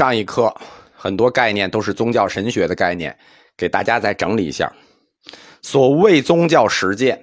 [0.00, 0.58] 上一课
[0.94, 3.14] 很多概念都是宗教神学的概念，
[3.54, 4.74] 给大家再整理一下。
[5.60, 7.22] 所谓宗教实践，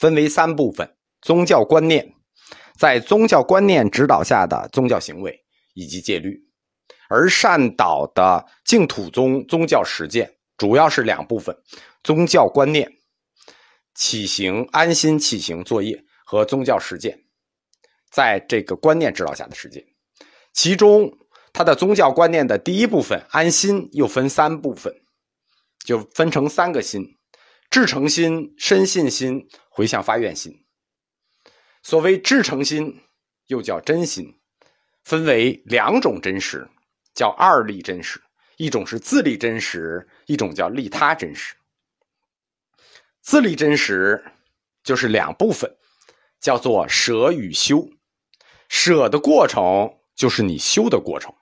[0.00, 0.90] 分为三部分：
[1.20, 2.10] 宗教观念，
[2.78, 5.38] 在宗教观念指导下的宗教行为
[5.74, 6.40] 以及戒律。
[7.10, 10.26] 而善导的净土宗宗教实践
[10.56, 11.54] 主要是两部分：
[12.02, 12.90] 宗教观念、
[13.94, 17.14] 起行安心起行作业和宗教实践，
[18.10, 19.84] 在这个观念指导下的实践。
[20.54, 21.12] 其中，
[21.56, 24.94] 他的宗教观念的第一部分安心又分三部分，
[25.86, 27.16] 就分成三个心：
[27.70, 30.62] 至诚心、深信心、回向发愿心。
[31.82, 33.00] 所谓至诚心，
[33.46, 34.38] 又叫真心，
[35.02, 36.68] 分为两种真实。
[37.14, 38.20] 叫二利真实，
[38.58, 41.54] 一种是自利真实，一种叫利他真实。
[43.22, 44.22] 自利真实
[44.84, 45.74] 就是两部分，
[46.38, 47.88] 叫做舍与修。
[48.68, 51.34] 舍的过程就是你修的过程。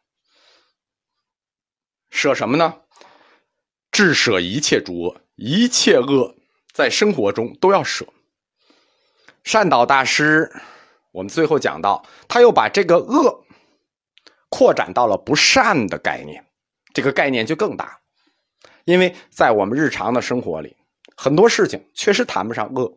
[2.14, 2.80] 舍什么呢？
[3.90, 6.36] 至舍一切诸恶，一切恶
[6.72, 8.06] 在生活中都要舍。
[9.42, 10.48] 善导大师，
[11.10, 13.44] 我们最后讲到，他又把这个恶。
[14.48, 16.46] 扩展到了不善的概念，
[16.92, 17.98] 这个概念就更大，
[18.84, 20.76] 因为在我们日常的生活里，
[21.16, 22.96] 很多事情确实谈不上恶，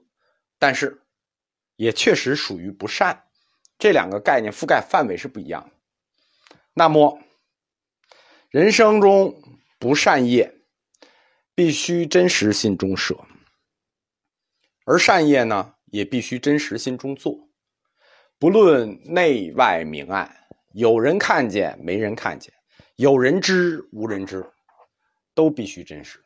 [0.60, 1.02] 但是
[1.76, 3.24] 也确实属于不善，
[3.80, 5.72] 这两个概念覆盖范围是不一样的。
[6.76, 7.20] 那么，
[8.50, 9.36] 人生中
[9.78, 10.56] 不善业
[11.54, 13.14] 必须真实心中舍，
[14.86, 17.50] 而善业呢，也必须真实心中做，
[18.40, 20.34] 不论内外明暗。
[20.72, 22.50] 有人看见，没人看见；
[22.96, 24.50] 有人知，无人知，
[25.36, 26.24] 都必须真实。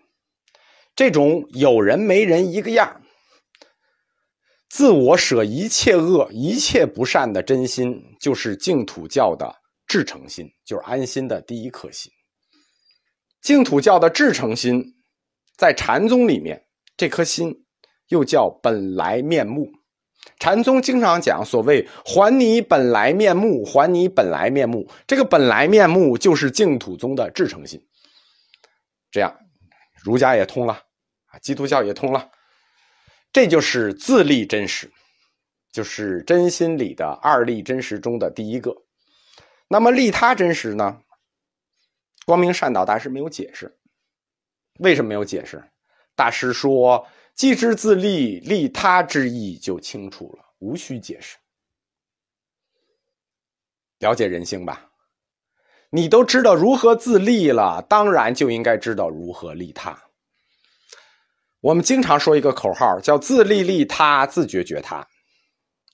[0.95, 3.01] 这种有人没人一个样，
[4.69, 9.60] 自我舍一切恶、一切不善的真心，就是净土教的
[9.91, 12.09] 至诚心，就是安心的第一颗心。
[13.41, 14.81] 净土教的至诚心，
[15.57, 17.65] 在禅宗里面，这颗心
[18.07, 19.69] 又叫本来面目。
[20.39, 27.85] 禅宗经常讲所谓“还你本来面目，还你本来面目”，这个本来面目就是净土宗的至诚心。
[29.11, 29.35] 这样，
[30.05, 30.73] 儒家也通了，
[31.25, 32.31] 啊，基督教也通了，
[33.33, 34.89] 这就是自立真实，
[35.73, 38.73] 就是真心里的二立真实中的第一个。
[39.71, 41.01] 那么利他真实呢？
[42.25, 43.73] 光明善导大师没有解释，
[44.79, 45.63] 为什么没有解释？
[46.13, 47.07] 大师说。
[47.33, 51.37] 既知自利，利他之意就清楚了，无需解释。
[53.99, 54.91] 了解人性吧，
[55.89, 59.97] 你都知道如何自利了，当然就应该知道如何利他。
[61.61, 65.07] 我们经常说一个口号，叫“自利利他，自觉觉他”，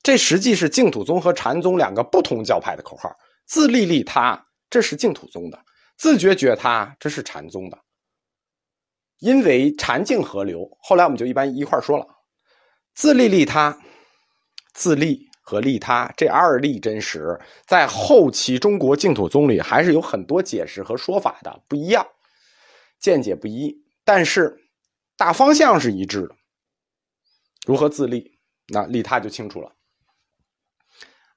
[0.02, 3.16] 这实际是净土宗和禅宗两个不同教派的口号。
[3.48, 5.58] 自利利他，这是净土宗的；
[5.98, 7.80] 自觉觉他，这是禅宗的。
[9.20, 12.06] 因为禅净合流，后来我们就一般一块说了，
[12.94, 13.80] 自利利他，
[14.74, 22.06] 自利和利他这二利真实，在后期中国净土宗里还是有很多解释和说法的，不一样，
[23.00, 24.56] 见解不一，但是
[25.16, 26.36] 大方向是一致的。
[27.66, 28.38] 如何自利？
[28.68, 29.72] 那利他就清楚了。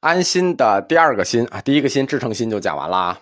[0.00, 3.20] 安心的第二个心啊，第一个心至诚心就讲完了啊。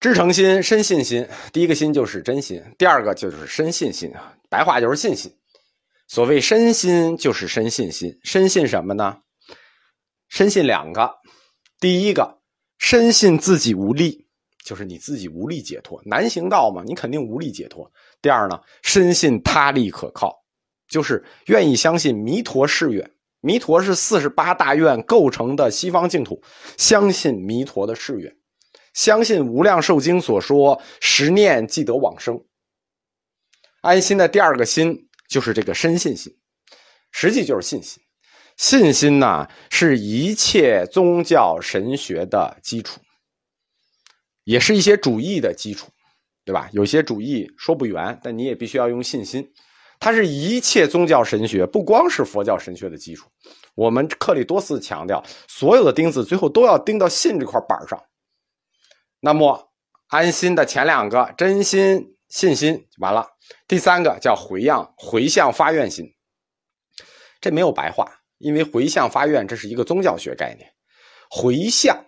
[0.00, 4.32] 知诚心、深信心，第一个心就是真心，第二个就是深信心啊。
[4.48, 5.34] 白话就是信心。
[6.06, 8.16] 所谓深心，就是深信心。
[8.22, 9.16] 深信什么呢？
[10.28, 11.10] 深信两个，
[11.80, 12.38] 第一个，
[12.78, 14.26] 深信自己无力，
[14.64, 17.90] 就是你自己无力解脱，难行道嘛，你肯定无力解脱。
[18.20, 20.32] 第二呢，深信他力可靠，
[20.86, 23.10] 就是愿意相信弥陀誓愿。
[23.44, 26.42] 弥陀是四十八大愿构成的西方净土，
[26.78, 28.34] 相信弥陀的誓愿。
[28.94, 32.42] 相信《无量寿经》所说“十念即得往生”，
[33.82, 36.34] 安心的第二个心就是这个深信心，
[37.10, 38.02] 实际就是信心。
[38.56, 42.98] 信心呢，是一切宗教神学的基础，
[44.44, 45.90] 也是一些主义的基础，
[46.46, 46.70] 对吧？
[46.72, 49.52] 有些主义说不圆，但你也必须要用信心。
[49.98, 53.30] 它是一切宗教神学，不光是佛教神学的基础。
[53.74, 58.00] 我们课里多次强调，所有的钉子最后都要钉到信这块板上。
[59.20, 59.72] 那么，
[60.08, 63.26] 安心的前两个真心信心完了，
[63.66, 66.06] 第三个叫回向回向发愿心。
[67.40, 68.06] 这没有白话，
[68.38, 70.70] 因为回向发愿这是一个宗教学概念。
[71.30, 71.98] 回向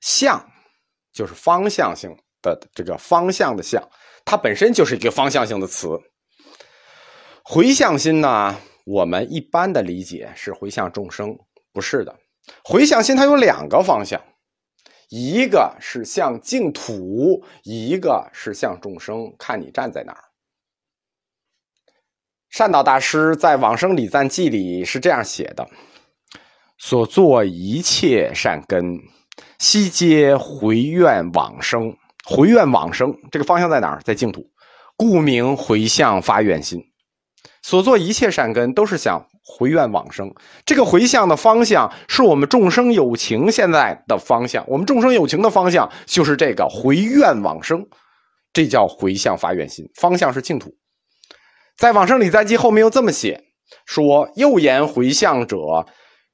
[0.00, 0.46] 向
[1.12, 3.82] 就是方向性的这个方向的向，
[4.24, 5.88] 它本身就是一个方向性的词。
[7.48, 11.38] 回向心呢，我们一般的理解是回向众生，
[11.72, 12.12] 不是的。
[12.64, 14.20] 回向心它有两个方向。
[15.10, 20.24] 一个是向净土，一个是向众生，看你站在哪儿。
[22.50, 25.64] 善导大师在《往生礼赞记》里是这样写的
[26.78, 28.98] ：“所作一切善根，
[29.60, 31.96] 悉皆回愿往生。
[32.24, 34.02] 回愿往生，这个方向在哪儿？
[34.02, 34.50] 在净土，
[34.96, 36.82] 故名回向发愿心。
[37.66, 40.32] 所做一切善根，都是想回愿往生。
[40.64, 44.64] 这个回向的方向，是我们众生有情现在的方向。
[44.68, 47.84] 我们众生有情的方向，就是这个回愿往生，
[48.52, 49.84] 这叫回向发愿心。
[49.96, 50.72] 方向是净土。”
[51.76, 53.42] 在往生礼赞记后面又这么写
[53.84, 55.58] 说：“又言回向者，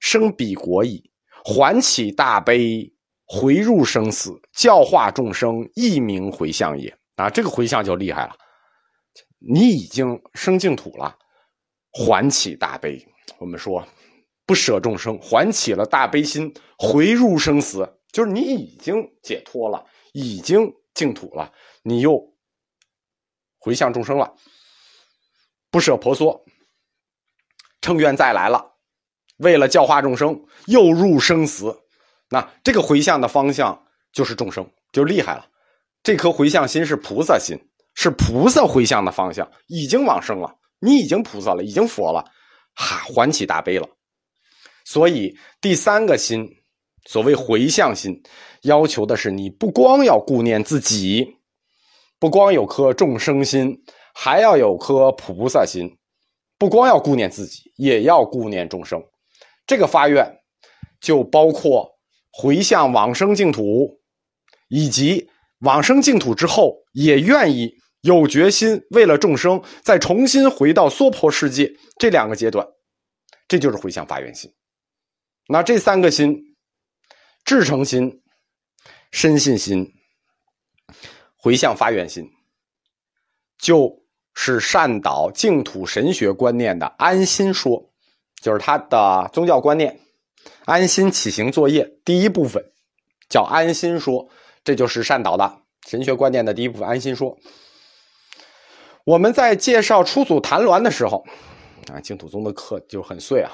[0.01, 1.03] 生彼国矣，
[1.47, 2.93] 还起大悲，
[3.25, 8.35] 回入生死，教化众生，一名回向也。”啊，这个回向就厉害了，
[9.41, 11.17] 你已经生净土了，
[11.93, 13.07] 还起大悲。
[13.39, 13.87] 我们说
[14.45, 21.53] 不舍众生，还起了大悲心，回入生死，就是你已经解脱了，已经净土了，
[21.83, 22.21] 你又
[23.59, 24.35] 回向众生了。
[25.71, 26.45] 不舍婆娑，
[27.81, 28.75] 乘愿再来了，
[29.39, 31.85] 为了教化众生，又入生死。
[32.29, 35.47] 那这个回向的方向就是众生，就厉害了。
[36.03, 37.59] 这颗回向心是菩萨心，
[37.95, 42.23] 是菩萨回向的方向，已经往生了，你已经菩萨了，已经佛了，
[42.75, 43.89] 哈，还起大悲了。
[44.85, 46.47] 所以第三个心，
[47.07, 48.21] 所谓回向心，
[48.63, 51.37] 要求的是你不光要顾念自己，
[52.19, 53.83] 不光有颗众生心。
[54.15, 55.89] 还要有颗菩萨心，
[56.59, 59.03] 不光要顾念自己，也要顾念众生。
[59.67, 60.23] 这个发愿
[61.01, 61.91] 就包括
[62.31, 63.99] 回向往生净土，
[64.69, 65.27] 以及
[65.61, 72.67] 往生净土之后也愿意有决心为了众生再重新回到娑婆世界这两个阶段，
[73.49, 74.53] 这就是回向发愿心。
[75.49, 76.55] 那这三个心：
[77.45, 78.23] 至诚心、
[79.11, 79.93] 深信心、
[81.37, 82.31] 回向发愿心，
[83.59, 84.01] 就。
[84.35, 87.93] 是善导净土神学观念的安心说，
[88.41, 90.01] 就是他的宗教观念。
[90.65, 92.65] 安心起行作业第一部分
[93.29, 94.27] 叫安心说，
[94.65, 96.89] 这就是善导的神学观念的第一部分。
[96.89, 97.39] 安心说，
[99.05, 101.25] 我们在介绍初祖谭鸾的时候，
[101.93, 103.51] 啊，净土宗的课就很碎啊。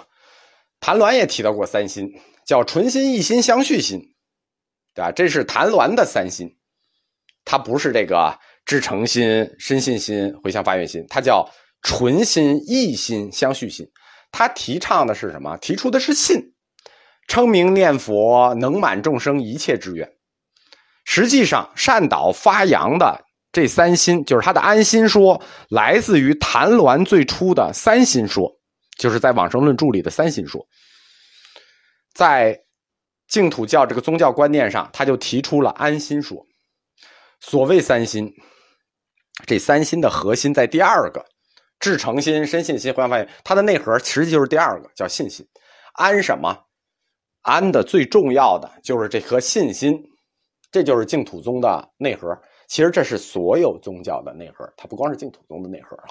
[0.81, 2.11] 谭鸾也提到过三心，
[2.47, 4.01] 叫纯心、一心、相续心，
[4.95, 5.13] 对吧？
[5.13, 6.57] 这是谭鸾的三心，
[7.45, 8.39] 他不是这个。
[8.67, 11.49] 至诚心、深信心、回向发愿心，它叫
[11.81, 13.91] 纯心、一心、相续心。
[14.31, 15.57] 他提倡的是什么？
[15.57, 16.53] 提出的是信，
[17.29, 20.13] 称名念佛能满众生一切之愿。
[21.07, 23.25] 实际上，善导发扬的
[23.61, 28.49] 这三心，就是他的安心说，来自于谭鸾最初的三心说，
[28.97, 30.65] 就是在《往生论著》里的三心说。
[32.15, 32.57] 在
[33.27, 36.47] 净土教这个宗教观念上，他就提出了安心说。
[37.41, 38.33] 所谓三心。
[39.45, 41.27] 这三心的核心在第二个，
[41.81, 45.45] 至诚心、深信心、回向发愿，它的内核实际就是第二个，叫信心。
[45.95, 46.57] 安什么？
[47.43, 50.01] 安的最重要的就是这颗信心，
[50.71, 52.29] 这就是净土宗的内核。
[52.69, 56.05] 其实这是所有宗教的内核，它不光是净土宗的内核了。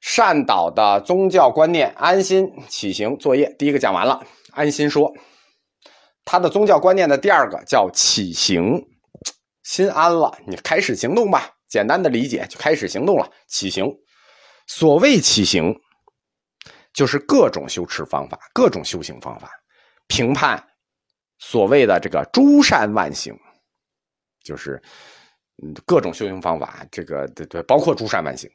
[0.00, 4.22] 善导的宗教观念，安心起行作业，第一个讲完了。
[4.52, 5.12] 安心说，
[6.24, 8.80] 他的宗教观念的第二个叫起行，
[9.62, 11.50] 心安了，你开始行动吧。
[11.66, 13.90] 简单的理解就开始行动了，起行。
[14.66, 15.74] 所谓起行，
[16.92, 19.50] 就是各种修持方法、各种修行方法，
[20.06, 20.62] 评判
[21.38, 23.36] 所谓的这个诸善万行，
[24.46, 24.80] 就是
[25.62, 28.48] 嗯各种修行方法，这个对对，包括诸善万行。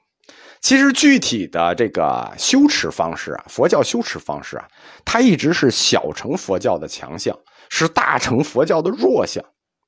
[0.62, 4.68] 其实具体的这个修持方式啊，佛教修持方式啊，
[5.04, 7.38] 它一直是小乘佛教的强项，
[7.70, 9.44] 是大乘佛教的弱项。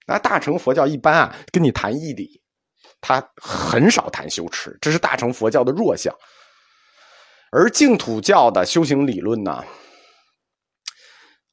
[0.06, 2.42] 那大乘佛教一般啊，跟你谈义理。
[3.06, 6.14] 他很少谈修持，这是大乘佛教的弱项。
[7.52, 9.64] 而净土教的修行理论呢，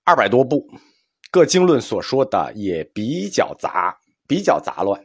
[0.04, 0.64] 二百多部，
[1.30, 3.98] 各经论所说的也比较杂，
[4.30, 5.02] 比较杂乱。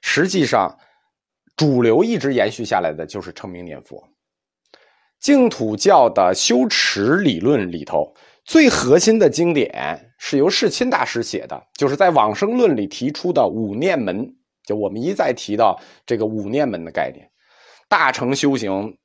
[0.00, 0.74] 实际上，
[1.56, 4.02] 主流一直延续下来的就是称名念佛。
[5.20, 8.14] 净土教的修持理论里头，
[8.46, 14.26] 最核心的经典是由世亲大师写的，就是在《往生论》里提出的五念门。
[14.64, 17.30] 就我们一再提到这个五念门的概念，
[17.90, 18.96] 大乘修行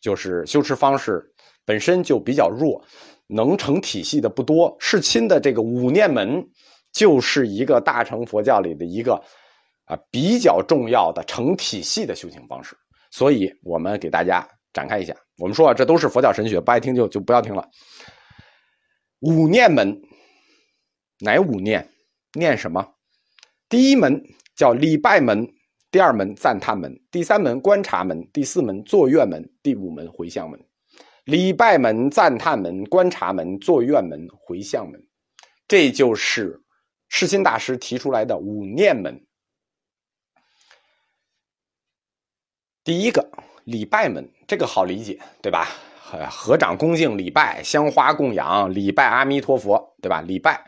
[0.00, 1.22] 就是修持方式
[1.66, 2.82] 本身就比较弱，
[3.26, 4.74] 能成体系的不多。
[4.80, 6.42] 世亲的这个五念门
[6.92, 9.14] 就是一个大乘佛教里的一个
[9.86, 12.76] 啊比较重要的成体系的修行方式。
[13.10, 17.68] 所以我们给大家展开一下，我们说啊，这都是佛教神学，不爱听就就不要听了。
[19.20, 20.00] 五念门，
[21.20, 21.88] 哪五念？
[22.34, 22.94] 念什么？
[23.68, 24.22] 第一门
[24.56, 25.46] 叫礼拜门，
[25.90, 30.58] 第二门赞叹门，第三门观察门，第四门坐月门，第五门回向门。
[31.24, 35.00] 礼拜门、赞叹门、观察门、坐院门、回向门，
[35.68, 36.60] 这就是
[37.14, 39.22] 世亲大师提出来的五念门。
[42.82, 43.30] 第一个
[43.64, 45.68] 礼拜门，这个好理解，对吧？
[46.30, 50.22] 合掌恭敬礼拜，香花供养礼拜阿弥陀佛，对吧？
[50.22, 50.64] 礼拜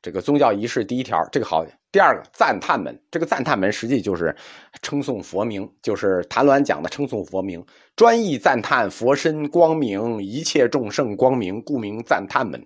[0.00, 1.66] 这个宗教仪式第一条，这个好。
[1.90, 4.34] 第二个赞叹门，这个赞叹门实际就是
[4.80, 12.64] 称颂佛名，就是谭鸾讲的称颂佛名，专意赞叹佛身光明，一切众生光明，故名赞叹门。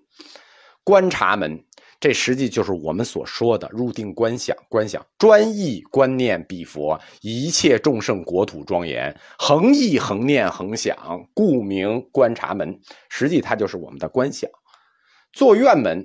[0.84, 1.64] 观察门，
[2.02, 10.96] 这实际就是我们所说的入定观想，观想专意观念彼佛，一切众生国土庄严，恒意恒念恒想，
[11.32, 12.76] 故名观察门。
[13.08, 14.50] 实际它就是我们的观想。
[15.32, 16.04] 坐院门，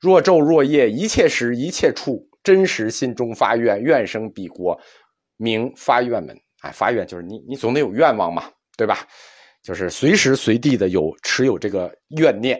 [0.00, 2.28] 若昼若夜，一切时一切处。
[2.42, 4.76] 真实心中发愿，愿生彼国，
[5.36, 6.36] 名发愿门。
[6.62, 9.06] 哎，发愿就是你，你总得有愿望嘛，对吧？
[9.62, 12.58] 就是随时随地的有持有这个愿念。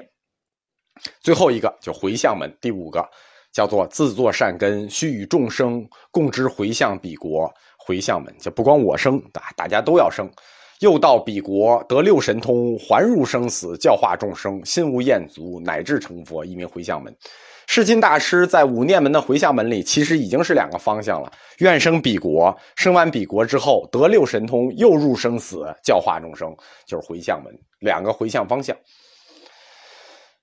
[1.20, 3.08] 最后一个就回向门，第五个
[3.52, 7.52] 叫做自作善根，须与众生共之回向彼国。
[7.78, 10.30] 回向门就不光我生，大大家都要生。
[10.80, 17.14] 又到彼国得六神通，还入生死，教化众生，心无厌足，乃至成佛，一名回向门。
[17.66, 26.54] 世亲大师在五念门的回向门里，其实已经是两个方向了：愿生彼国，生完彼国之后得六神通，又入生死，教化众生，
[26.86, 28.76] 就是回向门，两个回向方向。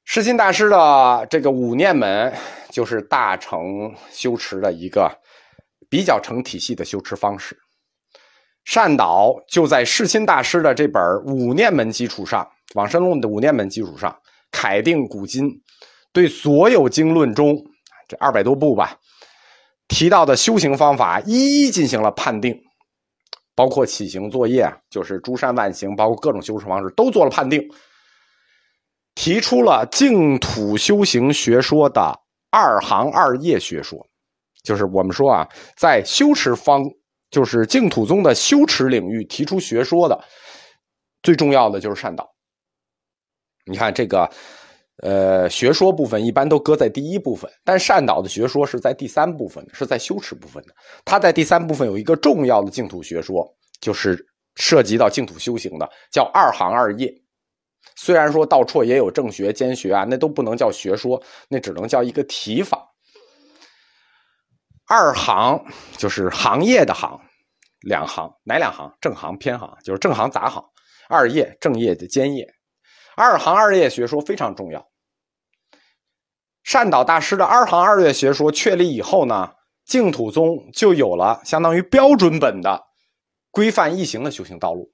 [0.09, 2.33] 世亲大师的这个五念门，
[2.69, 5.11] 就是大乘修持的一个
[5.89, 7.57] 比较成体系的修持方式。
[8.63, 12.41] 善导就在世亲大师的这本五念门基础上，
[12.75, 14.17] 《往生论》的五念门基础上，
[14.49, 15.51] 楷定古今。
[16.13, 17.61] 对所有经论中
[18.07, 18.97] 这二百多部吧
[19.89, 22.57] 提到的修行方法，一一进行了判定，
[23.53, 27.61] 包括起行作业，就是诸善万行，包括各种修持方式都做了判定，
[29.17, 32.13] 提出了净土修行学说的
[32.51, 33.99] 二行二业学说，
[34.63, 36.83] 就是我们说啊，在修持方，
[37.31, 40.23] 就是净土宗的修持领域提出学说的
[41.23, 42.29] 最重要的就是善导。
[43.65, 44.29] 你看这个。
[45.03, 50.73] 呃，学说部分一般都搁在第一部分，但善导的学说是在第三部分是在修持部分的。
[51.05, 53.47] 他在第三部分有一个重要的净土学说，
[53.79, 54.17] 就是
[54.55, 57.13] 涉及到净土修行的，叫二行二业。
[57.95, 62.87] 虽然说道绰也有正学兼学啊，那都不能叫学说，那只能叫一个提法。
[64.87, 65.63] 二行
[65.97, 67.19] 就是行业的行，
[67.81, 68.91] 两行哪两行？
[69.01, 70.63] 正行偏行，就是正行杂行。
[71.09, 72.47] 二业正业的兼业。
[73.15, 74.87] 二行二业学说非常重要。
[76.63, 79.51] 善导大师的二行二业学说确立以后呢，
[79.85, 82.83] 净土宗就有了相当于标准本的
[83.51, 84.91] 规范易行的修行道路，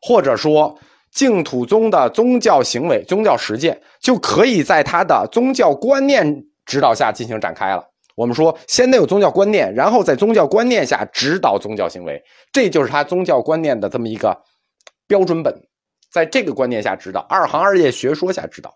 [0.00, 0.78] 或者说
[1.14, 7.82] 净土宗的宗教行为、宗教实践就可以在他的宗教观念指导下进行展开了。
[8.16, 14.36] 我们说，先得有宗教观念，然后在宗教观念下指导宗教行为，这就是他宗教观念的这么一个
[15.06, 15.54] 标准本。
[16.12, 18.72] 在这个观念下指导，二行二业学说下指导。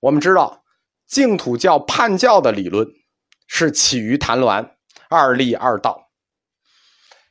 [0.00, 0.62] 我们知道，
[1.06, 2.86] 净土教判教的理论
[3.46, 4.68] 是起于谭鸾
[5.08, 6.08] 二立二道，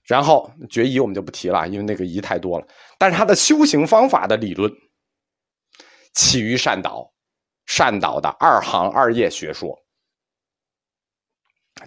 [0.05, 2.65] 然后决疑我们就不提了，因为那个疑太多了。
[2.97, 4.71] 但是他的修行方法的理论
[6.13, 7.11] 起于善导，
[7.65, 9.77] 善导的二行二业学说。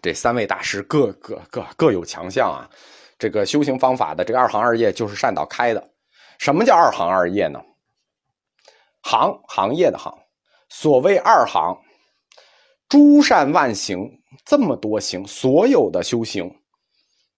[0.00, 2.70] 这三位大师各各各各有强项啊，
[3.18, 5.90] 这个修行方法的这个二行二业就是善导开的。
[6.38, 7.60] 什么叫二行二业呢？
[9.02, 10.16] 行行业的行，
[10.68, 11.76] 所谓二行，
[12.88, 16.62] 诸善万行这么多行，所有的修行，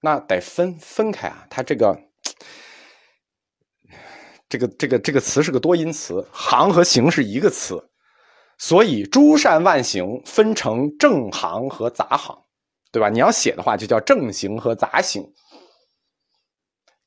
[0.00, 1.46] 那得分分开啊。
[1.48, 1.98] 它这个
[4.52, 7.82] 这个这个这个词是个多音词，行和行是一个词，
[8.58, 12.36] 所以诸善万行分成正行和杂行，
[12.92, 13.08] 对吧？
[13.08, 15.26] 你要写的话，就叫正行和杂行。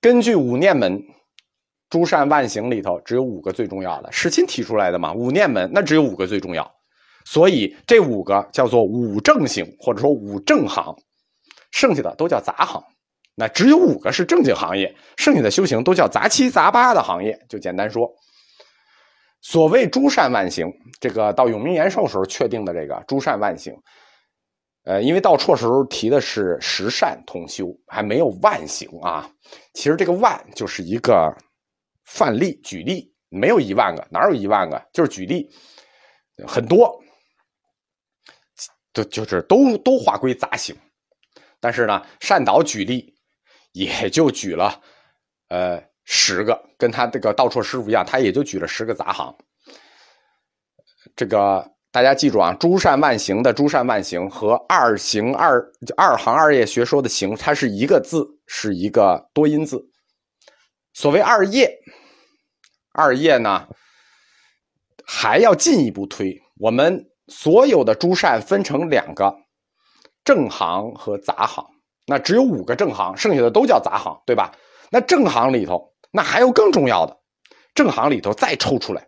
[0.02, 1.00] 根据五念门。
[1.88, 5.14] 诸善万行里头只有五个最重要的，史亲提出来的嘛。
[5.14, 6.70] 五念门那只有五个最重要，
[7.26, 10.98] 所以这五个叫做五正行或者说五正行，
[11.72, 12.84] 剩下的都叫杂行。
[13.36, 17.38] 那只有五个是正经行业，剩下的修行都叫杂七杂八的行业。
[17.48, 18.10] 就简单说，
[19.42, 23.76] 所谓诸善万行，这个到永明延寿时候确定的这个诸善万行，
[24.86, 29.30] 呃，因为到绰时候提的是十善同修，还没有万行啊。
[29.74, 31.32] 其实这个万就是一个。
[32.08, 34.80] 范例举例没有一万个，哪有一万个？
[34.94, 35.50] 就是举例，
[36.46, 36.96] 很多。
[38.94, 40.78] 就就是都都划归杂行。
[41.60, 43.12] 但是呢，善导举例
[43.76, 44.82] 也就举了
[45.50, 49.36] 呃十个，跟他这个道绰师傅一样，他也就举了十个杂行。
[51.14, 55.62] 这个大家记住啊，诸善万行的诸善万行和二行二
[55.98, 59.84] 二行二业学说的行，它是一个字，是一个多音字。
[60.94, 61.78] 所谓二业，
[62.94, 63.68] 二业呢
[65.06, 69.36] 还要进一步推，我们所有的诸善分成两个
[70.24, 71.66] 正行和杂行，
[72.06, 74.56] 那只有五个正行，剩下的都叫杂行，对吧？
[74.92, 77.18] 那正行里头，那还有更重要的，
[77.74, 79.08] 正行里头再抽出来。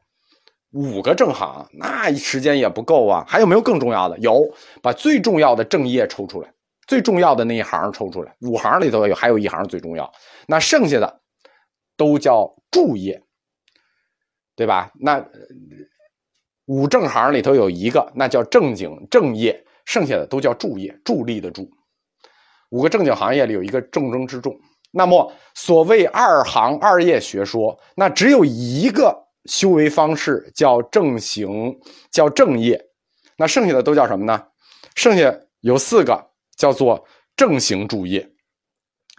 [0.74, 3.24] 五个正行，那时间也不够啊！
[3.28, 4.18] 还有没有更重要的？
[4.20, 4.44] 有，
[4.82, 6.54] 把最重要的正业抽出来，
[6.88, 8.36] 最重要的那一行抽出来。
[8.42, 10.12] 五行里头有，还有一行最重要，
[10.46, 11.22] 那剩下的
[11.96, 13.24] 都叫助业，
[14.56, 14.92] 对吧？
[15.00, 15.26] 那
[16.66, 21.72] 五正行里头有一个，那叫正经正业，剩下的都叫助业，助力的助。
[22.70, 24.58] 五个正经行业里有一个重中之重。
[24.92, 29.24] 那么所谓二行二业学说，那只有一个。
[29.48, 31.74] 修为方式叫正行，
[32.12, 32.78] 叫正业，
[33.38, 34.46] 那剩下的都叫什么呢？
[34.94, 36.22] 剩下有四个
[36.58, 37.02] 叫做
[37.38, 38.30] 正行助业，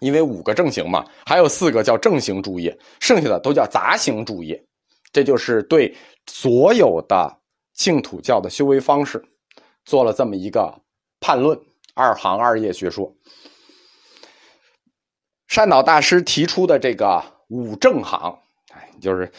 [0.01, 4.63] 因为五个正行嘛，还有四个叫正行助业，剩下的都叫杂行助业。
[5.13, 7.35] 这就是对所有的
[7.73, 9.25] 净土教的修为方式
[9.87, 10.79] 做了这么一个
[11.21, 11.59] 判论：
[11.99, 13.13] 二行二业学说。
[15.49, 18.39] 善导大师提出的这个五正行，
[18.73, 19.31] 哎，就是。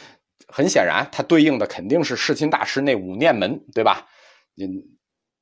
[0.52, 4.08] 很显然，它对应的肯定是世亲大师那五念门，对吧？
[4.60, 4.66] 嗯，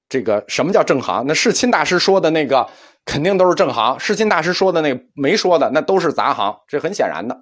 [0.10, 1.24] 这个什么叫正行？
[1.26, 2.70] 那世亲大师说的那个
[3.06, 7.42] 肯定都是正行，世亲大师说的那个没说的那都是杂行，这很显然的。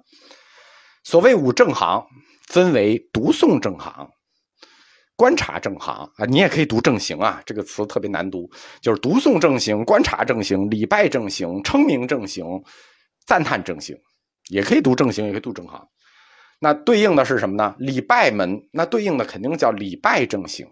[1.02, 2.06] 所谓五正行，
[2.46, 4.10] 分为读诵正行、
[5.16, 8.50] 观察正行啊，你也可以读正行啊，这个词特别难读，
[8.82, 12.44] 就是读诵正行、观察正行、礼拜正行、称名正行、
[13.26, 13.96] 赞叹正行，
[14.50, 15.82] 也可以读正行，也可以读正行。
[16.60, 17.74] 那对应的是什么呢？
[17.78, 20.66] 礼拜门，那对应的肯定叫礼拜正行；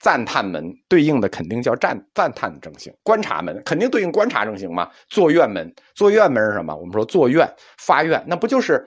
[0.00, 4.90] 赞叹门对应的肯定叫赞赞叹正行；观察门肯定对应观察正行嘛。
[5.08, 6.74] 坐愿门，坐愿门是什么？
[6.76, 8.86] 我们说坐愿发愿，那不就是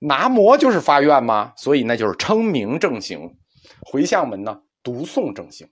[0.00, 1.52] 拿摩就是发愿吗？
[1.56, 3.30] 所以那就是称名正行。
[3.80, 5.68] 回向门呢，读诵正行。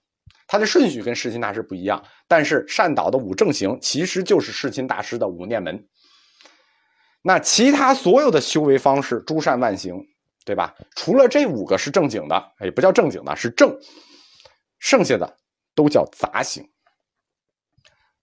[0.46, 5.88] 它的顺序跟世亲大师不一样，但是善导的五正行其实就是世亲大师的五念门。
[7.22, 9.94] 那其他所有的修为方式，诸善万行，
[10.44, 10.74] 对吧？
[10.96, 13.74] 除了这五个是正经的，也不叫正经的，是正，
[14.78, 15.36] 剩下的
[15.74, 16.68] 都叫杂行。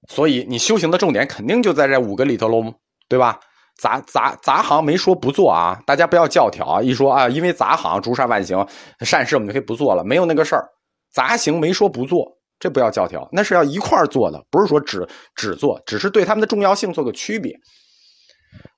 [0.07, 2.73] 所以你修行的重点肯定就在这五个里头喽，
[3.07, 3.39] 对吧？
[3.79, 6.81] 杂杂杂行没说不做啊，大家不要教条啊！
[6.81, 8.67] 一说啊，因为杂行诸善万行，
[9.01, 10.67] 善事我们就可以不做了，没有那个事儿。
[11.13, 12.25] 杂行没说不做，
[12.59, 17.55] 这不要教条，那是要一块儿做的，不是说只只做，只是对他们的重要性做个区别。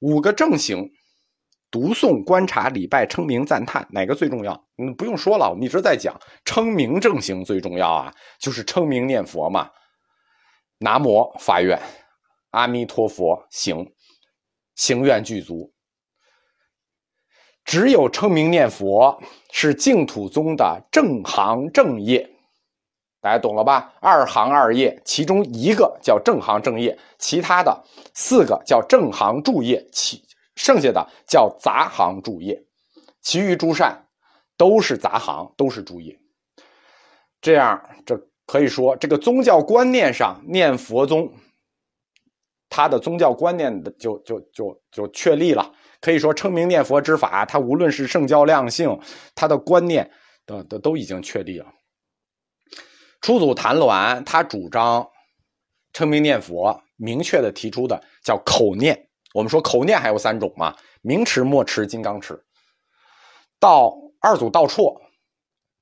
[0.01, 0.87] 五个正行，
[1.71, 4.53] 读诵、观察、礼拜、称名、赞叹，哪个最重要？
[4.77, 9.69] 嗯，不用说了，我们一直在讲称名正行最重要啊，就是称名念佛嘛。
[10.79, 11.79] 南无发愿，
[12.51, 13.85] 阿弥陀佛行，
[14.75, 15.73] 行愿具足。
[17.63, 22.29] 只有称名念佛是净土宗的正行正业。
[23.21, 23.93] 大家懂了吧？
[24.01, 27.83] 二行二业，其中一个叫正行正业，其他的
[28.15, 30.23] 四个叫正行助业，其
[30.55, 32.59] 剩下的叫杂行助业，
[33.21, 34.07] 其余诸善
[34.57, 36.17] 都是杂行，都是助业。
[37.39, 41.31] 这样，这可以说这个宗教观念上念佛宗，
[42.71, 45.71] 他的宗教观念的就就就就确立了。
[45.99, 48.97] 可以说称名念佛之法，他无论是圣教量性，
[49.35, 50.09] 他的观念
[50.45, 51.65] 都都都已经确立了。
[53.19, 55.07] 初祖谭鸾他主张
[55.93, 59.09] 称名念佛，明确的提出的叫口念。
[59.33, 62.41] 我们说口念还有三种嘛，明持、默持、金刚持。
[63.59, 64.99] 到二祖道绰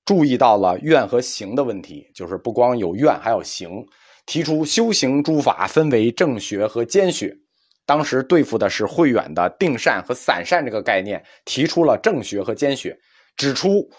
[0.04, 3.86] 注意到了愿和行的问题，就是不光有愿，还有行，
[4.29, 7.35] 提出修行诸法分为正学和兼学。
[7.83, 12.95] 当时对付的是慧远的定善和散善这个概念，提出了正学和兼学，
[13.35, 13.89] 指出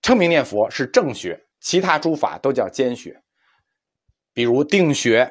[0.00, 1.36] 称名念佛是正学。
[1.60, 3.20] 其他诸法都叫兼学，
[4.32, 5.28] 比如定学，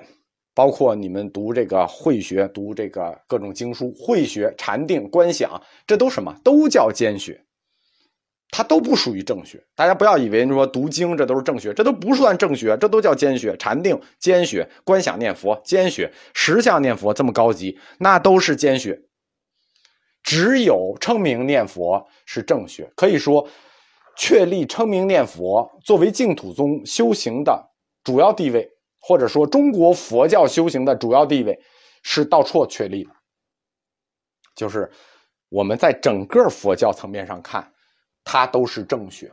[0.54, 6.36] 包括你们读这个慧学，读这个各种经书，慧学、禅定、观想，这都什么？
[6.43, 7.41] 都叫兼学，
[8.52, 9.64] 它都不属于正学。
[9.76, 13.58] 大家不要以为你说读经这都是正学，这都不算正学，这都叫兼学。
[13.58, 19.02] 禅定兼学，观想念佛兼学，实相念佛这么高级，那都是兼学。
[20.22, 23.48] 只有称名念佛是正学，可以说。
[24.18, 27.72] 确立称名念佛作为净土宗修行的
[28.04, 31.58] 主要地位，或者说中国佛教修行的主要地位
[32.04, 33.10] 是道绰确立的。
[34.54, 34.92] 就是
[35.48, 37.72] 我们在整个佛教层面上看，
[38.24, 39.32] 它都是正学。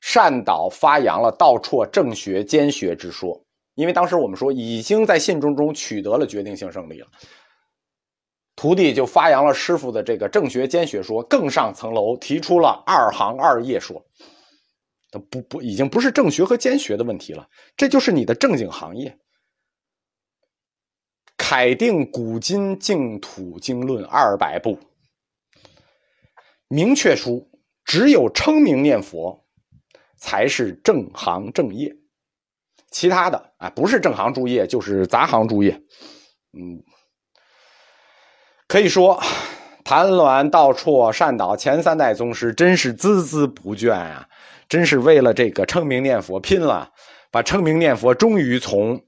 [0.00, 3.42] 善导发扬了道绰正学兼学之说，
[3.74, 7.06] 因为当时我们说已经在信中中取得了决定性胜利了，
[8.54, 14.04] 徒弟就发扬了师傅的这个正学兼学说，更上层楼提出了二行二业说。
[15.30, 19.16] 不不，已经不是正学和兼学的问题了，这就是你的正经行业。
[21.36, 24.76] 楷定古今净土经论二百部，
[26.66, 27.48] 明确出
[27.84, 29.44] 只有称名念佛
[30.16, 31.94] 才是正行正业，
[32.90, 35.82] 其他的啊不是正行诸业就是杂行诸业。
[36.52, 36.82] 嗯，
[38.66, 39.22] 可以说
[39.84, 44.28] 谭鸾、道绰、善导前三代宗师真是孜孜不倦啊。
[44.66, 46.90] 真是为了这个称名念佛拼了，
[47.30, 49.04] 把称名念佛终于从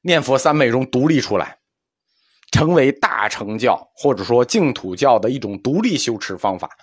[0.00, 1.58] 念佛三昧中独立出来，
[2.50, 6.76] 成为大乘教或者说净土教的一种独立修持方法，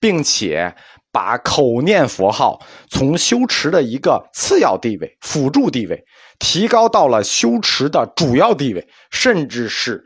[0.00, 0.74] 并且
[1.12, 6.04] 把口念佛号从修持的一个次要地位、辅助地位，
[6.38, 10.04] 提高到了修持的主要地位，甚至是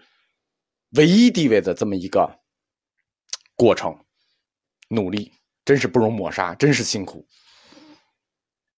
[0.96, 2.40] 唯一地位的这么一个
[3.54, 3.96] 过程，
[4.88, 5.32] 努力。
[5.66, 7.26] 真是不容抹杀，真是辛苦。